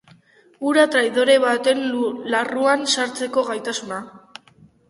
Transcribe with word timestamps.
Hura 0.69 0.85
traidore 0.95 1.35
baten 1.43 1.83
larruan 2.37 2.89
sartzeko 2.97 3.47
gaitasuna! 3.51 4.01